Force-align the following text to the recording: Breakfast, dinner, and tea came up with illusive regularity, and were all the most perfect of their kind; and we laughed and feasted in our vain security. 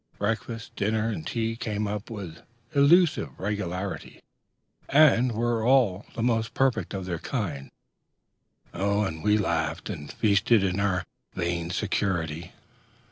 Breakfast, 0.17 0.75
dinner, 0.75 1.09
and 1.09 1.27
tea 1.27 1.55
came 1.55 1.85
up 1.87 2.09
with 2.09 2.39
illusive 2.73 3.29
regularity, 3.39 4.19
and 4.89 5.31
were 5.31 5.63
all 5.63 6.07
the 6.15 6.23
most 6.23 6.55
perfect 6.55 6.95
of 6.95 7.05
their 7.05 7.19
kind; 7.19 7.69
and 8.73 9.23
we 9.23 9.37
laughed 9.37 9.91
and 9.91 10.11
feasted 10.11 10.63
in 10.63 10.79
our 10.79 11.05
vain 11.35 11.69
security. 11.69 12.51